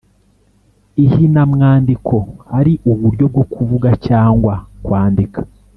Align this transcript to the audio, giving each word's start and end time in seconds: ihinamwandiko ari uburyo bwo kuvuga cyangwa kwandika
ihinamwandiko 1.05 2.17
ari 2.57 2.73
uburyo 2.91 3.25
bwo 3.31 3.43
kuvuga 3.53 3.89
cyangwa 4.07 4.53
kwandika 4.85 5.41